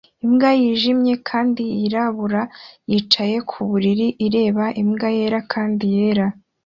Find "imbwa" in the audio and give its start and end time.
0.25-0.49, 4.81-5.07